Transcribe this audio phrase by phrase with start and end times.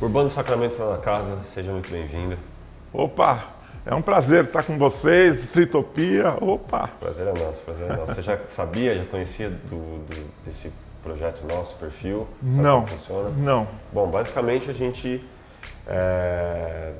[0.00, 2.38] Urbano Sacramento está na casa, seja muito bem-vindo.
[2.90, 3.44] Opa,
[3.84, 6.88] é um prazer estar com vocês, Tritopia, opa.
[6.98, 8.14] Prazer é nosso, prazer é nosso.
[8.14, 12.26] Você já sabia, já conhecia do, do, desse projeto nosso, perfil?
[12.42, 13.30] Sabe não, como funciona?
[13.36, 13.68] não.
[13.92, 15.22] Bom, basicamente a gente
[15.86, 16.94] é,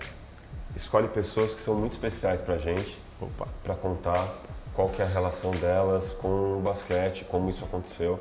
[0.76, 2.98] escolhe pessoas que são muito especiais para a gente,
[3.64, 4.28] para contar
[4.74, 8.20] qual que é a relação delas com o basquete, como isso aconteceu.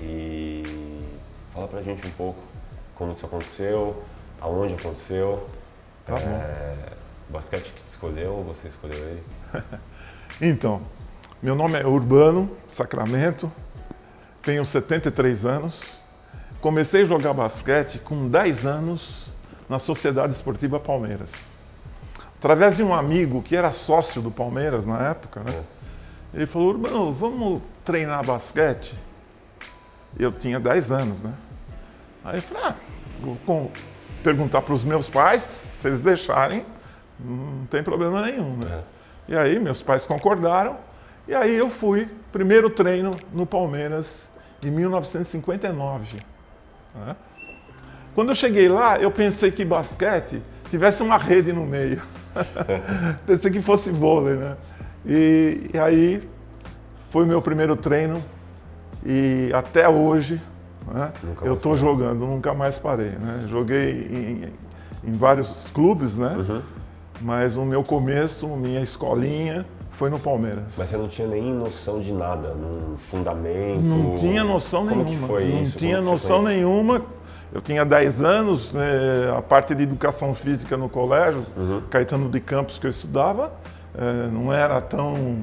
[0.00, 1.02] E
[1.52, 2.38] fala pra gente um pouco
[2.98, 4.02] como isso aconteceu,
[4.40, 5.46] aonde aconteceu.
[6.04, 6.74] Tá é,
[7.28, 9.22] o basquete que te escolheu ou você escolheu ele?
[10.42, 10.82] então,
[11.42, 13.50] meu nome é Urbano Sacramento,
[14.42, 15.80] tenho 73 anos.
[16.60, 19.28] Comecei a jogar basquete com 10 anos
[19.68, 21.30] na Sociedade Esportiva Palmeiras
[22.38, 25.62] através de um amigo que era sócio do Palmeiras na época, né?
[26.32, 28.94] Ele falou, Urbano, vamos treinar basquete?
[30.18, 31.32] Eu tinha 10 anos, né?
[32.28, 32.74] Aí eu falei, ah,
[33.22, 33.72] vou
[34.22, 36.62] perguntar para os meus pais, se eles deixarem,
[37.18, 38.82] não tem problema nenhum, né?
[39.28, 39.32] É.
[39.32, 40.76] E aí meus pais concordaram,
[41.26, 44.30] e aí eu fui, primeiro treino no Palmeiras,
[44.62, 46.18] em 1959.
[46.94, 47.16] Né?
[48.14, 52.02] Quando eu cheguei lá, eu pensei que basquete tivesse uma rede no meio.
[53.26, 54.56] Pensei que fosse vôlei, né?
[55.06, 56.28] E, e, aí
[57.10, 58.22] foi o meu primeiro treino
[59.04, 60.40] e até hoje
[60.92, 63.10] né, eu estou jogando, nunca mais parei.
[63.10, 63.44] Né?
[63.46, 64.52] Joguei
[65.04, 66.36] em, em vários clubes, né?
[66.36, 66.62] Uhum.
[67.20, 70.64] Mas o meu começo, minha escolinha, foi no Palmeiras.
[70.76, 73.82] Mas você não tinha nem noção de nada, num fundamento?
[73.82, 75.20] Não tinha noção Como nenhuma.
[75.20, 75.78] Que foi não isso?
[75.78, 77.02] tinha noção nenhuma.
[77.52, 78.86] Eu tinha 10 anos, né,
[79.36, 81.82] a parte de educação física no colégio, uhum.
[81.88, 83.52] Caetano de Campos, que eu estudava,
[83.96, 85.38] é, não era tão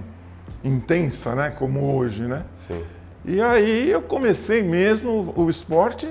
[0.63, 2.21] intensa né, como hoje.
[2.21, 2.43] Né?
[2.57, 2.81] Sim.
[3.27, 6.07] E aí eu comecei mesmo o esporte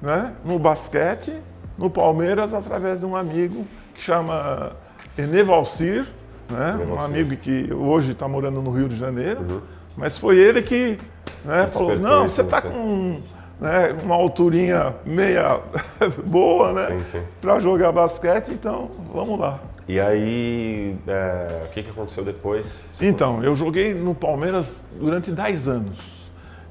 [0.00, 1.32] né, no basquete,
[1.78, 3.64] no Palmeiras, através de um amigo
[3.94, 4.76] que chama
[5.16, 6.06] Enevalcir,
[6.50, 9.60] né, um amigo que hoje está morando no Rio de Janeiro, uhum.
[9.96, 10.98] mas foi ele que
[11.44, 13.20] né, falou, não, você está com
[13.58, 15.60] né, uma alturinha meia
[16.26, 17.02] boa, né?
[17.40, 19.60] Para jogar basquete, então vamos lá.
[19.88, 22.84] E aí, é, o que, que aconteceu depois?
[23.00, 26.11] Então, eu joguei no Palmeiras durante 10 anos.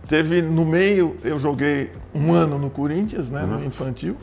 [0.08, 3.60] Teve no meio, eu joguei um ano no Corinthians, né, uhum.
[3.60, 4.18] no infantil,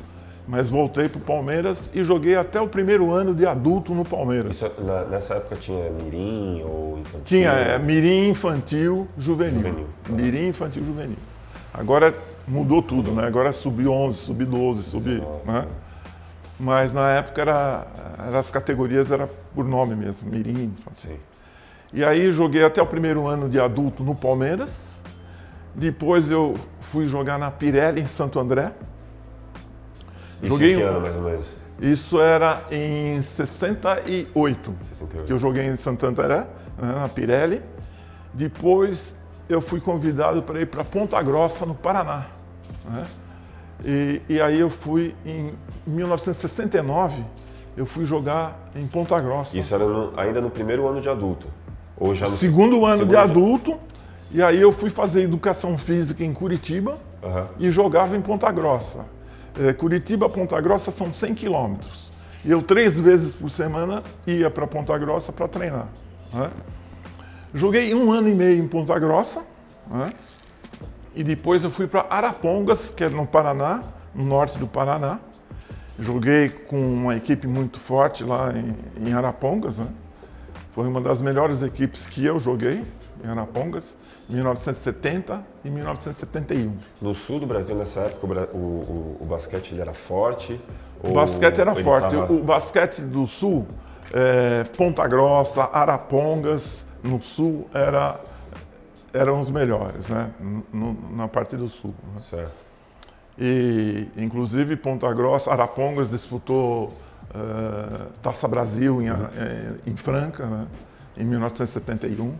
[0.47, 4.56] mas voltei para o Palmeiras e joguei até o primeiro ano de adulto no Palmeiras.
[4.56, 7.25] Isso, na, nessa época tinha mirim ou infantil?
[7.25, 9.56] Tinha, é, mirim, infantil, juvenil.
[9.56, 9.87] juvenil.
[10.05, 10.12] Tá.
[10.12, 11.19] Mirim, infantil, juvenil.
[11.72, 12.15] Agora
[12.47, 13.27] mudou tudo, né?
[13.27, 15.22] Agora é sub-11, sub-12, sub...
[15.45, 15.66] Né?
[16.59, 17.87] Mas na época era,
[18.37, 20.75] as categorias era por nome mesmo, mirim.
[20.91, 21.16] Assim.
[21.93, 24.97] E aí joguei até o primeiro ano de adulto no Palmeiras.
[25.74, 28.72] Depois eu fui jogar na Pirelli, em Santo André.
[30.42, 31.46] Isso joguei que ano, mais ou menos?
[31.80, 35.26] Isso era em 68, 68.
[35.26, 36.46] que eu joguei em Santo André, né,
[37.00, 37.62] na Pirelli.
[38.34, 39.16] Depois
[39.48, 42.26] eu fui convidado para ir para Ponta Grossa, no Paraná.
[42.84, 43.06] Né?
[43.84, 45.52] E, e, aí eu fui em
[45.86, 47.24] 1969,
[47.76, 49.56] eu fui jogar em Ponta Grossa.
[49.56, 51.46] Isso era no, ainda no primeiro ano de adulto?
[51.96, 53.78] Ou já no segundo ano segundo de adulto.
[54.31, 57.47] E aí eu fui fazer educação física em Curitiba uhum.
[57.59, 59.06] e jogava em Ponta Grossa.
[59.59, 62.11] É, Curitiba, Ponta Grossa são 100 quilômetros.
[62.44, 65.89] E eu três vezes por semana ia para Ponta Grossa para treinar.
[66.33, 66.50] Né?
[67.55, 69.43] Joguei um ano e meio em Ponta Grossa.
[69.91, 70.12] Né?
[71.15, 73.83] E depois eu fui para Arapongas, que é no Paraná,
[74.15, 75.19] no norte do Paraná.
[75.99, 79.78] Joguei com uma equipe muito forte lá em, em Arapongas.
[79.78, 79.87] Né?
[80.71, 82.84] Foi uma das melhores equipes que eu joguei
[83.24, 83.94] em Arapongas,
[84.28, 86.76] 1970 e 1971.
[87.00, 90.60] No sul do Brasil, nessa época, o, o, o basquete era forte?
[91.02, 92.14] O basquete era forte.
[92.14, 92.32] Tava...
[92.32, 93.66] O, basquete do sul,
[94.12, 98.20] é, Ponta Grossa, Arapongas, no sul, era
[99.12, 100.30] eram os melhores, né?
[100.72, 101.94] No, na parte do sul.
[102.14, 102.20] Né?
[102.28, 102.52] Certo.
[103.38, 106.92] E, inclusive, Ponta Grossa, Arapongas disputou
[107.34, 110.66] uh, Taça Brasil em, em, em Franca, né?
[111.16, 112.34] em 1971.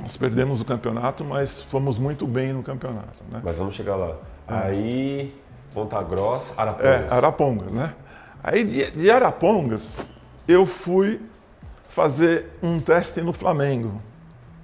[0.00, 3.20] Nós perdemos o campeonato, mas fomos muito bem no campeonato.
[3.30, 3.40] Né?
[3.42, 4.16] Mas vamos chegar lá.
[4.46, 4.68] É.
[4.68, 5.34] Aí,
[5.72, 7.12] Ponta Grossa, Arapongas.
[7.12, 7.94] É, Arapongas, né?
[8.42, 9.98] Aí, de, de Arapongas,
[10.46, 11.20] eu fui
[11.88, 14.00] fazer um teste no Flamengo.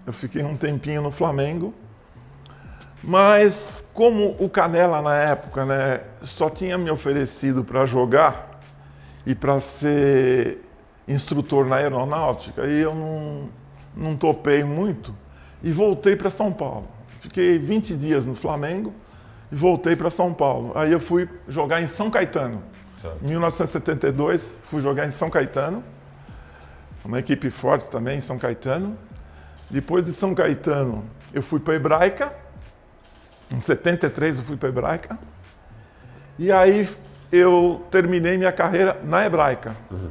[0.07, 1.73] Eu fiquei um tempinho no Flamengo,
[3.03, 8.61] mas como o Canela na época né, só tinha me oferecido para jogar
[9.27, 10.61] e para ser
[11.09, 13.49] instrutor na aeronáutica, e eu não,
[13.97, 15.15] não topei muito
[15.63, 16.89] e voltei para São Paulo.
[17.21, 18.93] Fiquei 20 dias no Flamengo
[19.51, 20.73] e voltei para São Paulo.
[20.75, 22.63] Aí eu fui jogar em São Caetano.
[23.23, 25.85] Em 1972, fui jogar em São Caetano,
[27.05, 28.97] uma equipe forte também em São Caetano.
[29.71, 32.33] Depois de São Caetano, eu fui para Hebraica.
[33.51, 35.19] Em 73 eu fui para Hebraica.
[36.39, 36.89] E aí
[37.31, 39.77] eu terminei minha carreira na Hebraica.
[39.91, 40.11] Uhum.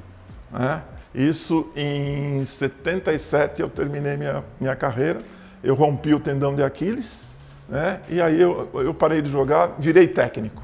[0.52, 0.82] Né?
[1.14, 5.22] Isso em 77 eu terminei minha, minha carreira.
[5.64, 7.38] Eu rompi o tendão de Aquiles.
[7.70, 8.02] Né?
[8.10, 10.64] E aí eu, eu parei de jogar, virei técnico.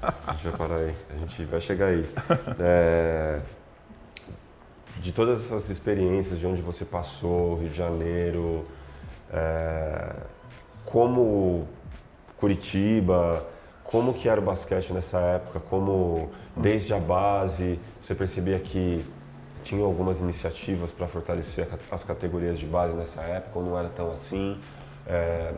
[0.00, 2.08] A gente vai parar aí, a gente vai chegar aí.
[2.60, 3.40] É,
[5.00, 8.64] de todas essas experiências, de onde você passou, Rio de Janeiro,
[9.32, 10.12] é,
[10.84, 11.68] como
[12.36, 13.46] Curitiba,
[13.84, 19.04] como que era o basquete nessa época, como desde a base você percebia que
[19.68, 24.10] tinha algumas iniciativas para fortalecer as categorias de base nessa época, ou não era tão
[24.10, 24.58] assim?
[25.06, 25.52] É,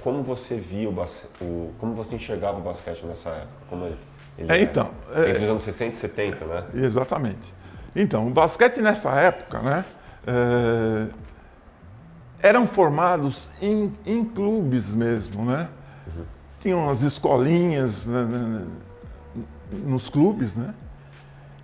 [0.00, 0.94] como você via o,
[1.42, 3.52] o, como você enxergava o basquete nessa época?
[3.68, 3.98] Como ele,
[4.38, 6.64] ele é, então, é, entre os anos 60 e 70, né?
[6.72, 7.54] Exatamente.
[7.94, 9.84] Então, o basquete nessa época, né,
[10.26, 15.68] é, eram formados em, em, clubes mesmo, né?
[16.06, 16.24] Uhum.
[16.60, 18.66] Tinham as escolinhas né, né, né,
[19.84, 20.72] nos clubes, né?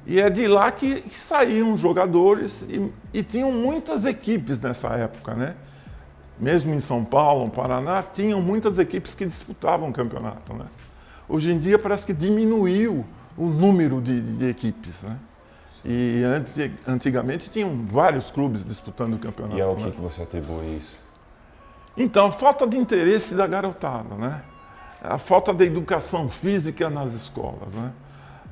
[0.06, 5.34] E é de lá que, que saíam jogadores e, e tinham muitas equipes nessa época,
[5.34, 5.56] né?
[6.38, 10.52] mesmo em São Paulo, no Paraná, tinham muitas equipes que disputavam o campeonato.
[10.52, 10.66] Né?
[11.28, 13.04] Hoje em dia parece que diminuiu
[13.36, 15.02] o número de, de equipes.
[15.02, 15.16] Né?
[15.84, 16.22] E
[16.86, 19.58] antigamente tinham vários clubes disputando o campeonato.
[19.58, 19.84] E ao né?
[19.84, 21.00] que, que você atribui isso?
[21.96, 24.42] Então, a falta de interesse da garotada, né?
[25.02, 27.92] A falta de educação física nas escolas, né?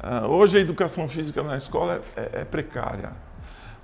[0.06, 3.12] Ah, hoje a educação física na escola é, é, é precária.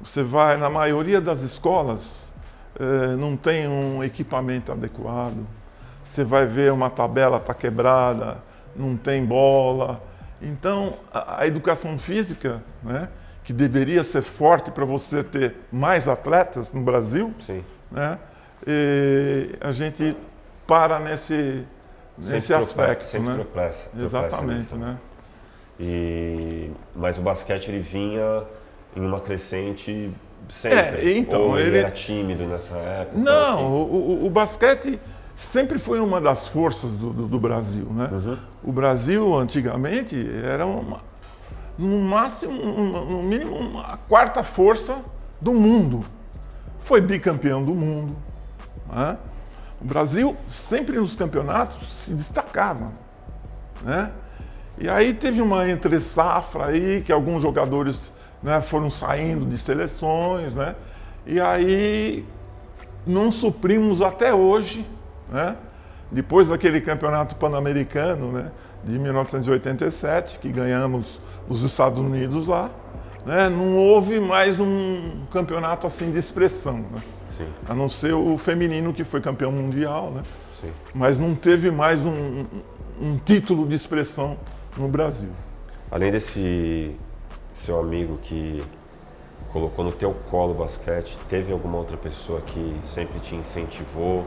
[0.02, 2.31] Você vai na maioria das escolas,
[2.78, 5.46] eh, não tem um equipamento adequado.
[6.05, 8.37] Você vai ver uma tabela está quebrada,
[8.76, 10.02] não tem bola.
[10.43, 13.08] Então, a, educação física, né,
[13.43, 17.64] que deveria ser forte para você ter mais atletas no Brasil, Sim.
[17.90, 18.19] Né,
[19.58, 20.14] a gente
[20.67, 21.67] para nesse,
[22.19, 23.06] nesse aspecto.
[23.06, 23.34] Sempre né?
[23.37, 24.75] tropeça, Exatamente.
[24.75, 24.99] Né?
[25.81, 28.44] E, mas o basquete ele vinha
[28.94, 30.12] em uma crescente
[30.49, 31.09] Sempre.
[31.09, 33.19] É, então, Ou ele, ele era tímido nessa época?
[33.19, 35.00] Não, o, o, o, basquete
[35.37, 38.09] sempre foi uma das forças do, do, do Brasil, né?
[38.11, 38.38] Uhum.
[38.65, 41.03] O Brasil, antigamente, era uma,
[41.79, 45.03] no máximo, no mínimo, uma quarta força
[45.41, 46.05] do mundo.
[46.79, 48.17] Foi bicampeão do mundo.
[48.93, 49.17] Né?
[49.81, 52.93] O Brasil, sempre nos campeonatos, se destacava.
[53.82, 54.12] Né?
[54.81, 58.11] E aí teve uma entre-safra aí, que alguns jogadores
[58.43, 60.75] né, foram saindo de seleções, né?
[61.27, 62.25] E aí
[63.06, 64.87] não suprimos até hoje,
[65.31, 65.55] né?
[66.11, 68.50] Depois daquele campeonato pan-americano, né,
[68.82, 72.71] de 1987, que ganhamos os Estados Unidos lá,
[73.25, 77.03] né, não houve mais um campeonato assim de expressão, né?
[77.29, 77.47] Sim.
[77.69, 80.23] A não ser o feminino que foi campeão mundial, né?
[80.61, 80.73] Sim.
[80.94, 82.44] Mas não teve mais um,
[83.00, 84.37] um título de expressão
[84.76, 85.31] no Brasil.
[85.90, 86.96] Além desse
[87.52, 88.64] seu amigo que
[89.52, 94.25] colocou no teu colo o basquete, teve alguma outra pessoa que sempre te incentivou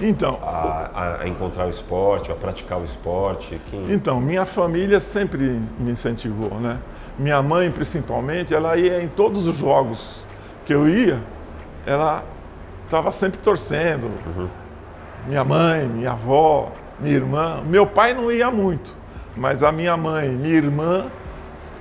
[0.00, 3.60] então, a, a encontrar o esporte, a praticar o esporte?
[3.70, 3.92] Quem...
[3.92, 6.78] Então, minha família sempre me incentivou, né?
[7.18, 10.24] Minha mãe, principalmente, ela ia em todos os jogos
[10.64, 11.22] que eu ia,
[11.86, 12.24] ela
[12.84, 14.06] estava sempre torcendo.
[14.06, 14.48] Uhum.
[15.26, 17.62] Minha mãe, minha avó, minha irmã.
[17.66, 18.96] Meu pai não ia muito,
[19.36, 21.10] mas a minha mãe, minha irmã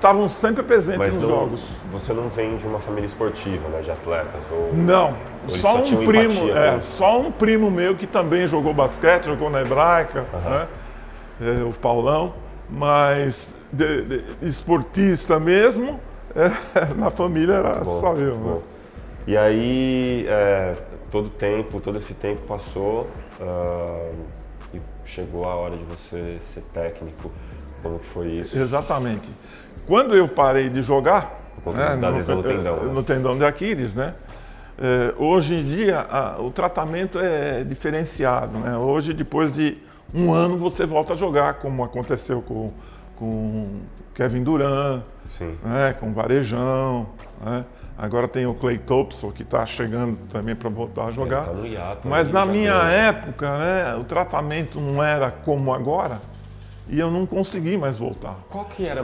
[0.01, 1.63] estavam sempre presentes Mas nos não, jogos.
[1.91, 4.41] Você não vem de uma família esportiva, né, de atletas?
[4.51, 9.25] Ou, não, ou só um primo, é, só um primo meu que também jogou basquete,
[9.25, 10.49] jogou na hebraica, uhum.
[10.49, 10.67] né,
[11.41, 12.33] é, o Paulão,
[12.67, 15.99] mas de, de, esportista mesmo,
[16.35, 18.35] é, na família era bom, só eu.
[18.35, 18.57] Né?
[19.27, 20.75] E aí, é,
[21.11, 23.07] todo tempo, todo esse tempo passou
[23.39, 24.15] uh,
[25.13, 27.31] chegou a hora de você ser técnico.
[27.83, 28.57] Como foi isso?
[28.57, 29.29] Exatamente.
[29.85, 32.93] Quando eu parei de jogar, né, no, tendão, né?
[32.93, 34.15] no tendão de Aquiles, né?
[34.79, 38.57] É, hoje em dia a, o tratamento é diferenciado.
[38.57, 38.77] Né?
[38.77, 39.77] Hoje, depois de
[40.13, 42.71] um ano, você volta a jogar, como aconteceu com,
[43.15, 43.81] com
[44.13, 45.03] Kevin Durant,
[45.63, 45.93] né?
[45.99, 47.09] com Varejão.
[47.43, 47.65] Né?
[47.97, 51.45] Agora tem o Clay Thompson que está chegando também para voltar a jogar.
[51.45, 56.19] Tá hiato, Mas na minha época, né, o tratamento não era como agora
[56.87, 58.37] e eu não consegui mais voltar.
[58.49, 59.03] Qual que era,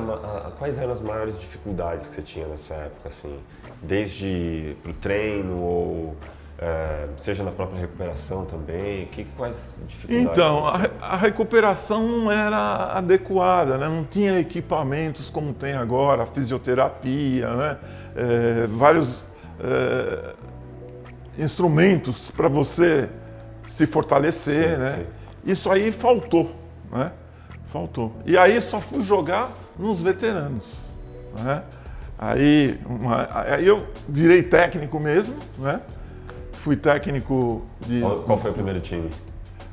[0.57, 3.39] quais eram as maiores dificuldades que você tinha nessa época, assim?
[3.81, 6.15] Desde pro treino ou
[6.59, 9.05] É, seja na própria recuperação também?
[9.07, 10.31] Que, quais dificuldades?
[10.31, 13.87] Então, a, a, recuperação não era adequada, né?
[13.87, 17.77] não tinha equipamentos como tem agora, fisioterapia, né?
[18.15, 19.21] É, vários
[19.59, 20.33] é,
[21.37, 23.07] instrumentos para você
[23.67, 24.71] se fortalecer.
[24.71, 24.95] Sim, né?
[24.97, 25.51] Sim.
[25.51, 26.51] Isso aí faltou.
[26.91, 27.11] Né?
[27.65, 28.15] Faltou.
[28.25, 30.73] E aí só fui jogar nos veteranos.
[31.35, 31.61] Né?
[32.17, 35.81] Aí, uma, aí eu virei técnico mesmo, né?
[36.67, 38.01] Fui técnico de.
[38.01, 39.09] Qual foi o primeiro time?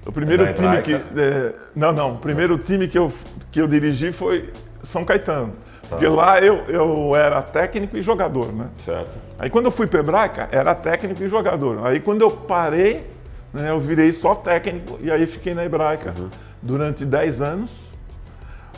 [0.06, 0.94] O primeiro time que.
[0.94, 2.14] É, não, não.
[2.14, 3.12] O primeiro time que eu,
[3.50, 5.54] que eu dirigi foi São Caetano.
[5.82, 5.88] Tá.
[5.88, 8.68] Porque lá eu, eu era técnico e jogador, né?
[8.78, 9.18] Certo.
[9.36, 11.84] Aí quando eu fui para Hebraica, era técnico e jogador.
[11.84, 13.04] Aí quando eu parei,
[13.52, 16.30] né, eu virei só técnico e aí fiquei na Hebraica uhum.
[16.62, 17.70] durante 10 anos.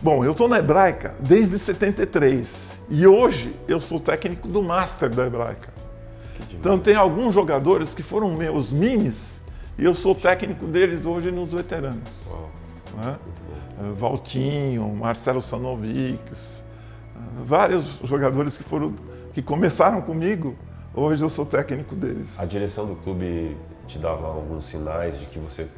[0.01, 5.27] Bom, eu estou na Hebraica desde 73 e hoje eu sou técnico do Master da
[5.27, 5.76] Hebraica.
[6.53, 9.41] Então tem alguns jogadores que foram meus minis
[9.79, 12.09] e eu sou técnico deles hoje nos veteranos.
[12.97, 13.19] Né?
[13.97, 16.65] Valtinho, Marcelo Sanovics,
[17.45, 18.95] vários jogadores que foram
[19.35, 20.57] que começaram comigo,
[20.95, 22.39] hoje eu sou técnico deles.
[22.39, 23.55] A direção do clube
[23.87, 25.69] te dava alguns sinais de que você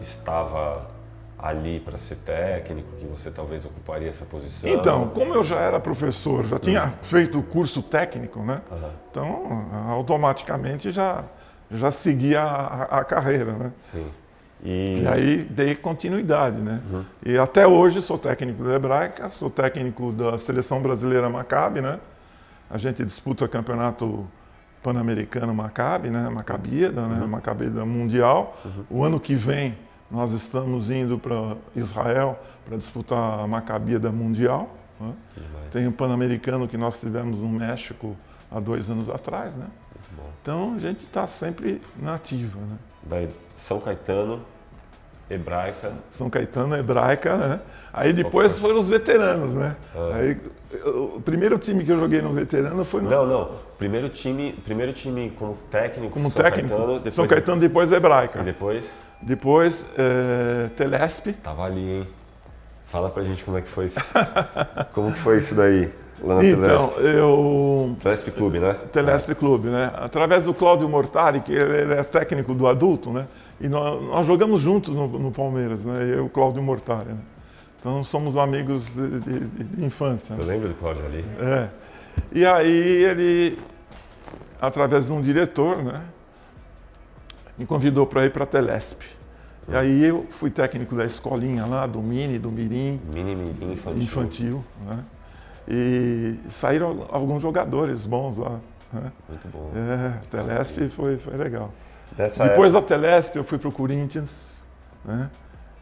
[0.00, 0.90] estava
[1.38, 4.68] ali para ser técnico, que você talvez ocuparia essa posição?
[4.68, 6.92] Então, como eu já era professor, já tinha uhum.
[7.02, 8.60] feito o curso técnico, né?
[8.70, 8.90] Uhum.
[9.10, 11.24] Então, automaticamente já,
[11.70, 13.72] já seguia a, a carreira, né?
[13.76, 14.06] Sim.
[14.64, 15.02] E...
[15.02, 15.08] e...
[15.08, 16.82] aí dei continuidade, né?
[16.90, 17.04] Uhum.
[17.24, 22.00] E até hoje sou técnico da Hebraica, sou técnico da Seleção Brasileira Maccabi, né?
[22.68, 24.26] A gente disputa o campeonato
[24.82, 26.28] pan-americano Maccabi, né?
[26.28, 27.20] Maccabieda, né?
[27.22, 27.28] Uhum.
[27.28, 28.56] Maccabieda Mundial.
[28.64, 28.84] Uhum.
[28.90, 29.78] O ano que vem
[30.10, 34.74] nós estamos indo para Israel para disputar a Maccabieda Mundial.
[35.00, 35.12] Né?
[35.70, 38.16] Tem o Pan-Americano que nós tivemos no México
[38.50, 39.66] há dois anos atrás, né?
[40.42, 42.78] Então a gente está sempre na ativa, né?
[43.02, 44.40] Daí São Caetano,
[45.30, 45.92] hebraica.
[46.10, 47.60] São Caetano, hebraica, né?
[47.92, 49.76] Aí depois foram os veteranos, né?
[49.94, 50.14] Ah.
[50.14, 50.40] Aí,
[50.86, 53.10] o primeiro time que eu joguei no veterano foi no.
[53.10, 53.56] Não, não.
[53.76, 56.12] Primeiro time, primeiro time como técnico.
[56.14, 56.68] Como São técnico.
[56.68, 57.14] Caetano, depois...
[57.14, 58.40] São Caetano, depois hebraica.
[58.40, 58.90] E depois?
[59.20, 61.32] Depois, é, Telesp.
[61.42, 62.08] Tava ali, hein?
[62.86, 64.00] Fala pra gente como é que foi isso.
[64.94, 65.92] como que foi isso daí?
[66.22, 67.16] Lá na então, Telesp.
[67.16, 67.96] eu...
[68.02, 68.76] Telesp Clube, né?
[68.92, 69.92] Telesp Clube, né?
[69.94, 73.26] Através do Cláudio Mortari, que ele é técnico do adulto, né?
[73.60, 76.02] E nós, nós jogamos juntos no, no, Palmeiras, né?
[76.02, 77.20] Eu e o Cláudio Mortari, né?
[77.78, 80.34] Então somos amigos de, de, de infância.
[80.36, 81.24] Eu lembro do Cláudio ali.
[81.40, 81.68] É.
[82.32, 83.58] E aí ele,
[84.60, 86.00] através de um diretor, né?
[87.58, 89.02] Me convidou para ir para a Telesp.
[89.68, 93.00] E aí eu fui técnico da escolinha lá, do Mini, do Mirim.
[93.12, 94.02] Mini, Mirim, infantil.
[94.02, 95.04] Infantil, né?
[95.68, 98.58] E saíram alguns jogadores bons lá.
[98.90, 99.12] Né?
[99.28, 99.70] Muito bom.
[99.76, 101.70] É, Telesp foi, foi legal.
[102.16, 102.96] Dessa Depois época...
[102.96, 104.54] da Telesp eu fui para o Corinthians.
[105.04, 105.28] Né?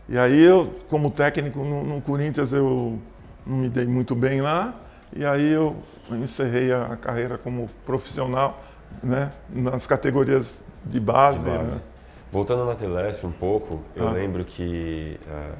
[0.09, 2.99] E aí eu, como técnico no, no, Corinthians, eu
[3.47, 4.75] não me dei muito bem lá.
[5.15, 5.77] E aí eu
[6.11, 8.61] encerrei a carreira como profissional
[9.01, 9.31] né?
[9.49, 11.39] nas categorias de base.
[11.39, 11.77] De base.
[11.77, 11.83] Né?
[12.31, 14.13] Voltando na Telesp um pouco, eu ah.
[14.13, 15.57] lembro que uh,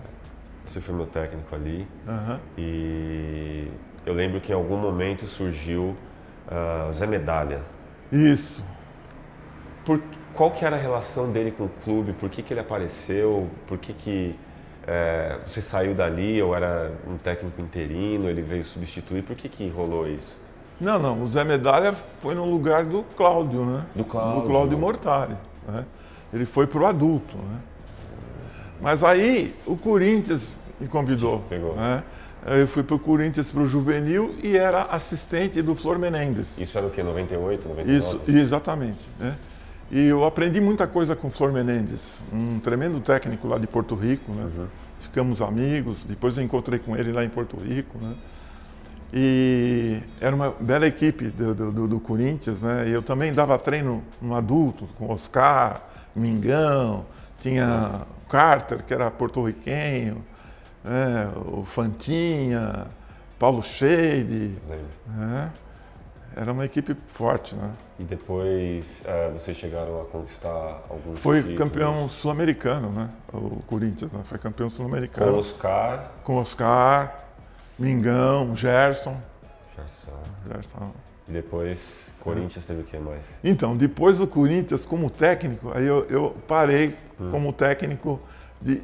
[0.65, 1.87] você foi meu técnico ali
[2.59, 3.71] e
[4.05, 5.97] eu lembro que em algum momento surgiu
[6.49, 7.63] uh, Zé Medalha.
[8.11, 8.65] Isso.
[9.85, 10.03] Por,
[10.35, 12.13] qual que era a relação dele com o clube?
[12.13, 13.49] Por que, que ele apareceu?
[13.67, 14.39] Por que, que
[14.87, 18.29] é, você saiu dali ou era um técnico interino?
[18.29, 19.23] Ele veio substituir?
[19.23, 20.39] Por que, que rolou isso?
[20.81, 21.23] Não, não.
[21.23, 23.87] O Zé Medalha foi no lugar do Cláudio, né?
[23.95, 24.43] Do Cláudio.
[24.43, 25.35] Do Cláudio Mortari.
[25.67, 25.85] Né?
[26.33, 27.59] Ele foi para o adulto, né?
[28.81, 31.43] Mas aí o Corinthians me convidou.
[31.49, 31.75] Pegou.
[31.75, 32.03] Né?
[32.47, 36.59] Eu fui para o Corinthians para o juvenil e era assistente do Flor Menendez.
[36.59, 37.03] Isso era o quê?
[37.03, 37.99] 98, 99?
[37.99, 39.09] Isso, exatamente.
[39.19, 39.35] Né?
[39.91, 43.95] E eu aprendi muita coisa com o Flor Menendez, um tremendo técnico lá de Porto
[43.95, 44.31] Rico.
[44.33, 44.49] Né?
[44.57, 44.67] Uhum.
[45.01, 47.99] Ficamos amigos, depois eu encontrei com ele lá em Porto Rico.
[47.99, 48.15] Né?
[49.13, 52.89] E era uma bela equipe do, do, do Corinthians, né?
[52.89, 55.81] E eu também dava treino no adulto, com Oscar,
[56.15, 57.05] Mingão,
[57.39, 60.25] tinha o Carter, que era porto-riquenho,
[60.83, 61.31] né?
[61.47, 62.87] o Fantinha,
[63.39, 64.59] Paulo Scheide.
[65.07, 65.53] Né?
[66.35, 67.71] Era uma equipe forte, né?
[67.99, 71.59] E depois é, vocês chegaram a conquistar alguns Foi títulos.
[71.59, 73.09] campeão sul-americano, né?
[73.33, 74.21] O Corinthians né?
[74.25, 75.33] foi campeão sul-americano.
[75.33, 76.11] Com Oscar.
[76.23, 77.26] Com Oscar.
[77.79, 79.17] Mingão, Gerson.
[79.77, 80.13] Gerson.
[80.47, 80.93] Gerson.
[81.29, 83.31] E depois, Corinthians teve o que mais?
[83.43, 87.31] Então, depois do Corinthians, como técnico, aí eu, eu parei hum.
[87.31, 88.21] como técnico
[88.61, 88.83] de,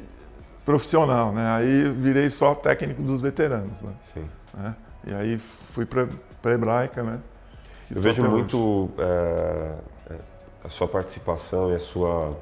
[0.65, 1.55] profissional, né?
[1.55, 3.71] Aí virei só técnico dos veteranos.
[3.81, 3.93] Né?
[4.13, 4.25] Sim.
[4.53, 4.75] Né?
[5.07, 6.07] E aí fui para
[6.43, 7.19] a Hebraica, né?
[7.93, 10.15] eu vejo muito é,
[10.63, 12.37] a sua participação e a sua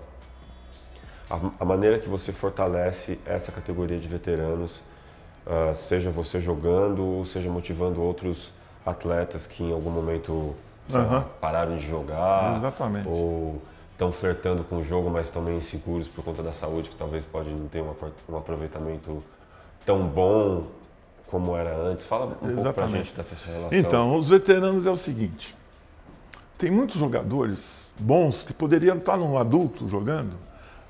[1.29, 4.81] a, a maneira que você fortalece essa categoria de veteranos,
[5.45, 8.51] uh, seja você jogando ou seja motivando outros
[8.85, 11.23] atletas que em algum momento uhum.
[11.39, 13.07] pararam de jogar Exatamente.
[13.07, 16.95] ou estão flertando com o jogo, mas estão meio inseguros por conta da saúde, que
[16.95, 17.83] talvez pode não ter
[18.27, 19.23] um aproveitamento
[19.85, 20.63] tão bom
[21.27, 22.03] como era antes.
[22.03, 22.63] Fala um Exatamente.
[22.63, 23.77] pouco pra gente dessa relação.
[23.77, 25.55] Então, os veteranos é o seguinte,
[26.57, 30.33] tem muitos jogadores bons que poderiam estar no adulto jogando,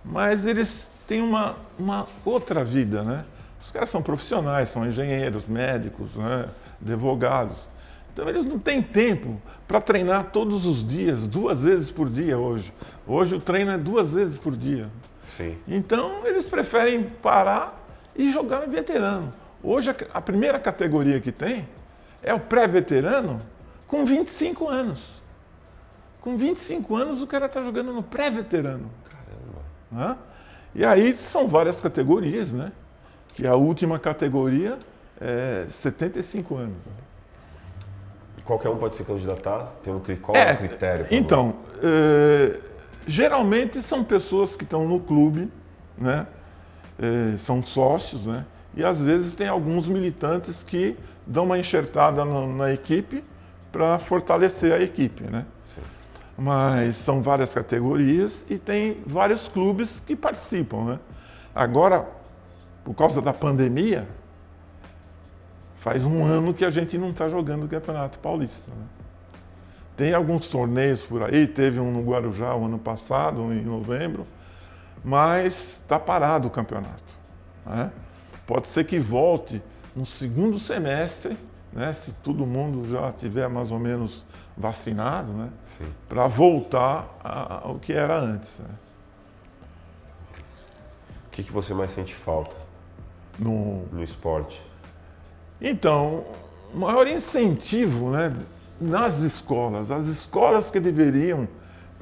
[0.04, 3.26] mas eles têm uma, uma outra vida, né?
[3.72, 6.46] Os caras são profissionais, são engenheiros, médicos, né?
[6.82, 7.70] advogados.
[8.12, 12.74] Então eles não têm tempo para treinar todos os dias, duas vezes por dia hoje.
[13.08, 14.90] Hoje o treino é duas vezes por dia.
[15.26, 15.58] Sim.
[15.66, 17.82] Então eles preferem parar
[18.14, 19.32] e jogar no veterano.
[19.64, 21.66] Hoje a, a primeira categoria que tem
[22.22, 23.40] é o pré-veterano
[23.88, 25.24] com 25 anos.
[26.20, 28.92] Com 25 anos, o cara está jogando no pré-veterano.
[29.94, 30.18] Caramba.
[30.76, 32.74] E aí são várias categorias, né?
[33.34, 34.78] Que a última categoria
[35.20, 36.76] é 75 anos.
[38.44, 39.74] Qualquer um pode se candidatar?
[39.84, 41.08] Tem um, qual é, é o critério?
[41.12, 42.60] Então, é,
[43.06, 45.52] geralmente são pessoas que estão no clube,
[45.98, 46.28] né?
[47.00, 48.46] É, são sócios, né?
[48.76, 53.24] E às vezes tem alguns militantes que dão uma enxertada na, na equipe
[53.72, 55.46] para fortalecer a equipe, né?
[56.38, 60.86] mas são várias categorias e tem vários clubes que participam.
[60.86, 61.00] Né?
[61.54, 62.08] Agora,
[62.84, 64.08] por causa da pandemia,
[65.76, 68.72] faz um ano que a gente não está jogando o Campeonato Paulista.
[68.72, 68.86] Né?
[69.98, 74.26] Tem alguns torneios por aí, teve um no Guarujá o ano passado, em novembro,
[75.04, 77.14] mas está parado o campeonato.
[77.66, 77.92] Né?
[78.46, 79.62] Pode ser que volte
[79.96, 81.38] no segundo semestre
[81.74, 84.26] né, se todo mundo já tiver mais ou menos
[84.58, 85.50] vacinado, né,
[86.08, 87.10] para voltar
[87.64, 88.60] ao que era antes.
[88.60, 88.70] Né.
[91.28, 92.61] O que, que você mais sente falta
[93.38, 94.62] no, no esporte?
[95.62, 96.24] Então,
[96.74, 98.36] o maior incentivo né,
[98.80, 101.48] nas escolas, as escolas que deveriam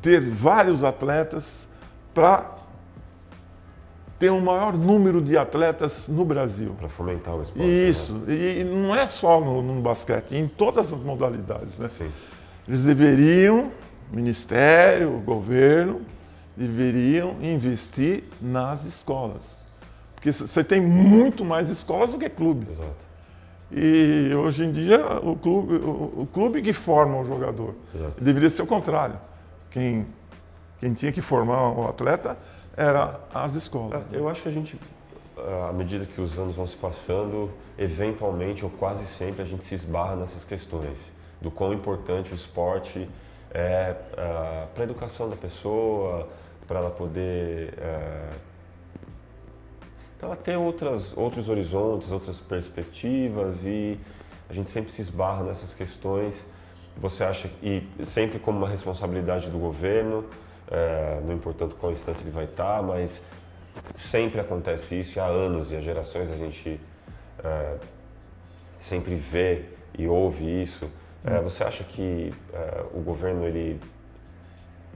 [0.01, 1.67] ter vários atletas
[2.13, 2.58] para
[4.19, 6.75] tem um maior número de atletas no Brasil.
[6.77, 7.65] Para fomentar o esporte.
[7.65, 8.34] Isso, né?
[8.60, 11.80] e não é só no, no, basquete, em todas as modalidades.
[11.80, 11.88] Né?
[11.88, 12.10] Sim.
[12.67, 13.71] Eles deveriam,
[14.12, 16.01] Ministério, governo,
[16.58, 19.63] deveriam investir nas escolas.
[20.19, 22.67] Porque você tem muito mais escolas do que clube.
[22.69, 23.08] Exato.
[23.71, 27.73] E hoje em dia o clube, o, o clube que forma o jogador.
[27.95, 28.21] Exato.
[28.21, 29.17] Deveria ser o contrário.
[29.71, 30.05] Quem,
[30.79, 32.38] quem tinha que formar o atleta
[32.75, 34.01] era as escolas.
[34.12, 34.77] É, eu acho que a gente,
[35.69, 39.73] à medida que os anos vão se passando, eventualmente ou quase sempre a gente se
[39.73, 43.08] esbarra nessas questões do quão importante o esporte
[43.51, 46.27] é uh, para a educação da pessoa,
[46.67, 48.48] para ela poder uh,
[50.19, 53.97] para ela ter outras, outros horizontes, outras perspectivas e
[54.49, 56.45] a gente sempre se esbarra nessas questões.
[56.97, 60.25] Você acha e sempre como uma responsabilidade do governo,
[60.69, 63.21] é, não importando qual instância ele vai estar, mas
[63.95, 66.82] sempre acontece isso há anos e há gerações a gente
[67.41, 67.77] é,
[68.77, 69.63] sempre vê
[69.97, 70.89] e ouve isso.
[71.23, 73.79] É, você acha que é, o governo, ele,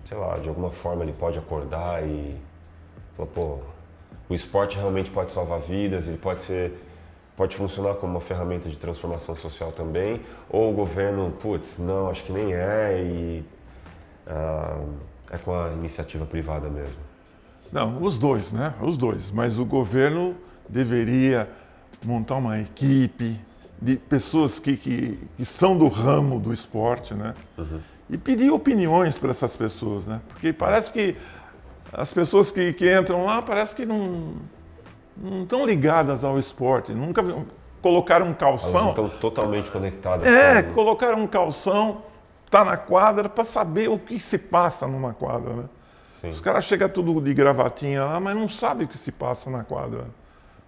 [0.03, 2.37] sei lá, de alguma forma ele pode acordar e
[3.15, 3.59] falar, pô,
[4.33, 6.73] o esporte realmente pode salvar vidas, ele pode ser
[7.35, 12.23] pode funcionar como uma ferramenta de transformação social também, ou o governo, putz, não, acho
[12.23, 13.45] que nem é e
[14.27, 14.93] uh,
[15.31, 16.97] é com a iniciativa privada mesmo?
[17.71, 18.75] Não, os dois, né?
[18.79, 19.31] Os dois.
[19.31, 20.37] Mas o governo
[20.69, 21.49] deveria
[22.03, 23.39] montar uma equipe
[23.81, 27.33] de pessoas que, que, que são do ramo do esporte, né?
[27.57, 27.79] Uhum.
[28.11, 30.21] E pedir opiniões para essas pessoas, né?
[30.29, 31.15] Porque parece que
[31.93, 34.33] as pessoas que, que entram lá parece que não,
[35.15, 37.23] não estão ligadas ao esporte, nunca
[37.81, 38.79] colocaram um calção.
[38.79, 40.27] Elas estão totalmente conectadas.
[40.27, 40.73] É, com...
[40.73, 42.01] colocaram um calção
[42.53, 45.63] está na quadra para saber o que se passa numa quadra, né?
[46.21, 46.29] Sim.
[46.29, 49.63] Os caras chegam tudo de gravatinha lá, mas não sabem o que se passa na
[49.63, 50.05] quadra.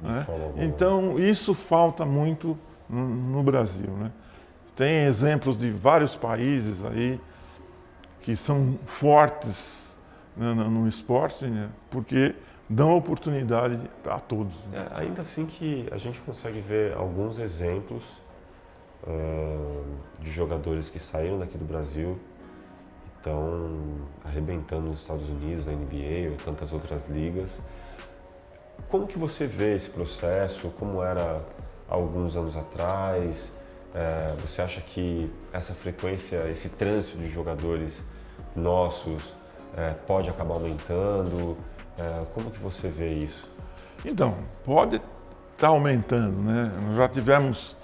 [0.02, 0.26] Né?
[0.58, 2.58] Então, isso falta muito
[2.90, 3.92] no, no, Brasil.
[3.92, 4.12] Né?
[4.76, 7.22] Tem exemplos de vários países aí
[8.22, 9.85] que são fortes né,
[10.36, 11.70] no, no, esporte, né?
[11.90, 12.36] porque
[12.70, 14.54] dão oportunidade a todos.
[14.72, 14.88] Né?
[14.92, 18.04] É, ainda assim que a gente consegue ver alguns exemplos
[19.04, 19.86] uh,
[20.20, 22.20] de jogadores que saíram daqui do Brasil
[23.06, 27.60] e estão arrebentando nos Estados Unidos, na NBA ou tantas outras ligas.
[28.90, 30.70] Como que você vê esse processo?
[30.78, 31.44] Como era
[31.88, 33.54] alguns anos atrás?
[33.94, 38.04] Uh, você acha que essa frequência, esse trânsito de jogadores
[38.56, 39.36] nossos
[39.78, 41.58] é, pode acabar aumentando?
[41.98, 43.50] É, como que você vê isso?
[44.04, 45.08] Então, pode estar
[45.58, 46.72] tá aumentando, né?
[46.88, 47.76] Nós já tivemos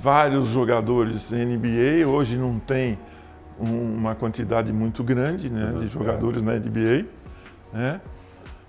[0.00, 2.98] vários jogadores NBA, hoje não tem
[3.58, 7.04] uma quantidade muito grande né, de jogadores na NBA,
[7.72, 8.00] né?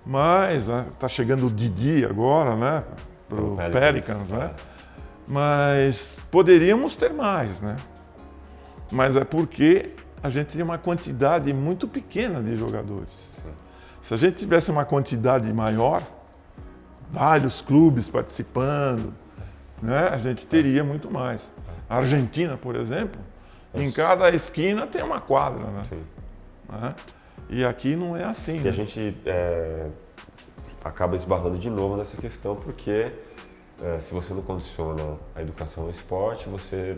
[0.06, 2.84] Mas está né, chegando o Didi agora, né?
[3.28, 4.50] Para o Pelicans, né?
[4.52, 4.74] É.
[5.26, 7.76] Mas poderíamos ter mais, né?
[8.92, 9.90] Mas é porque
[10.24, 13.42] a gente tem uma quantidade muito pequena de jogadores.
[13.42, 13.50] Sim.
[14.00, 16.02] Se a gente tivesse uma quantidade maior,
[17.12, 19.12] vários clubes participando,
[19.82, 21.52] né, a gente teria muito mais.
[21.90, 23.22] A Argentina, por exemplo,
[23.74, 25.84] em cada esquina tem uma quadra, né?
[25.86, 26.02] Sim.
[26.70, 26.94] né?
[27.50, 28.56] E aqui não é assim.
[28.56, 28.70] E né?
[28.70, 29.88] a gente é,
[30.82, 33.12] acaba esbarrando de novo nessa questão, porque
[33.82, 36.96] é, se você não condiciona a educação ao esporte, você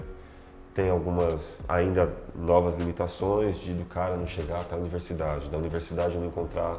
[0.77, 6.19] tem algumas ainda novas limitações de do cara não chegar até a universidade, da universidade
[6.19, 6.77] não encontrar,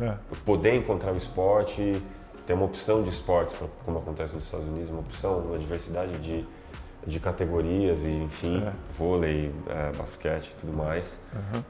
[0.00, 0.14] é.
[0.46, 2.00] poder encontrar o esporte,
[2.46, 6.46] ter uma opção de esportes, como acontece nos Estados Unidos, uma opção, uma diversidade de,
[7.04, 8.72] de categorias, e, enfim, é.
[8.96, 11.18] vôlei, é, basquete e tudo mais.
[11.34, 11.62] Uhum.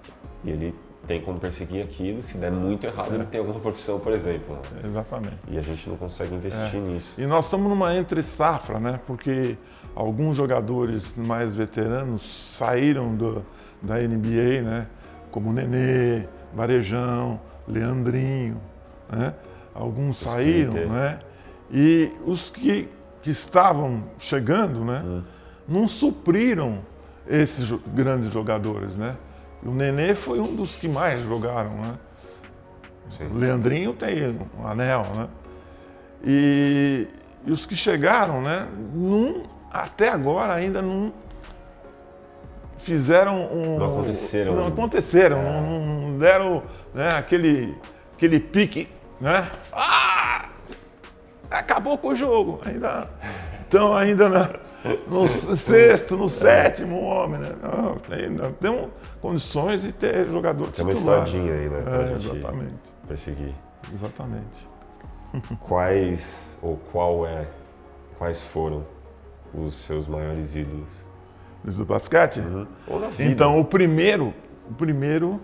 [0.45, 0.75] E ele
[1.07, 2.23] tem como perseguir aquilo.
[2.23, 3.15] Se der muito errado, é.
[3.15, 4.59] ele tem alguma profissão, por exemplo.
[4.85, 5.39] Exatamente.
[5.49, 6.79] E a gente não consegue investir é.
[6.79, 7.15] nisso.
[7.17, 9.01] E nós estamos numa entre safra, né?
[9.07, 9.57] Porque
[9.95, 13.45] alguns jogadores mais veteranos saíram do,
[13.83, 14.87] da NBA, né?
[15.31, 18.61] Como Nenê, Varejão, Leandrinho,
[19.11, 19.35] né?
[19.75, 21.21] Alguns saíram, né?
[21.71, 22.89] E os que,
[23.23, 25.03] que estavam chegando, né?
[25.05, 25.23] Hum.
[25.69, 26.81] Não supriram
[27.29, 29.17] esses grandes jogadores, né?
[29.65, 31.95] O Nenê foi um dos que mais jogaram, né?
[33.17, 33.25] Sim.
[33.33, 35.29] O Leandrinho tem um anel, né?
[36.25, 37.07] E,
[37.47, 38.67] e os que chegaram, né?
[38.95, 41.13] Não, até agora ainda não
[42.79, 43.79] fizeram um.
[43.79, 44.55] Não aconteceram.
[44.55, 45.43] Não aconteceram, é.
[45.43, 46.63] não, não, deram
[46.95, 47.77] né, aquele,
[48.15, 48.89] aquele pique,
[49.21, 49.49] né?
[49.73, 50.49] Ah!
[51.51, 52.61] Acabou com o jogo.
[52.65, 53.09] Ainda,
[53.69, 54.51] então ainda na,
[55.09, 57.53] no sexto, no sétimo homem, né?
[57.63, 57.99] Não,
[58.31, 58.89] não, temos
[59.21, 61.25] condições de ter jogador tem titular.
[61.25, 61.83] Tem uma estradinha aí, né?
[61.87, 62.93] É, exatamente.
[63.07, 63.55] Perseguir.
[63.93, 64.69] Exatamente.
[65.61, 67.47] Quais ou qual é,
[68.19, 68.85] quais foram
[69.55, 71.05] os seus maiores ídolos?
[71.65, 72.41] Do basquete?
[72.41, 72.67] Uhum.
[72.87, 73.23] Ou vida.
[73.25, 74.33] Então, o primeiro,
[74.69, 75.41] o primeiro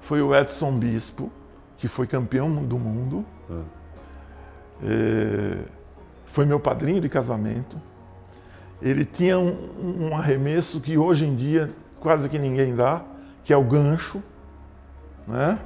[0.00, 1.32] foi o Edson Bispo,
[1.78, 3.24] que foi campeão do mundo.
[3.48, 3.64] Uhum.
[4.84, 5.58] É,
[6.26, 7.80] foi meu padrinho de casamento
[8.82, 13.02] ele tinha um, um, arremesso que hoje em dia quase que ninguém dá,
[13.44, 14.20] que é o gancho,
[15.26, 15.58] né?